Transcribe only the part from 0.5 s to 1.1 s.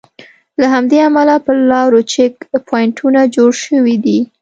له همدې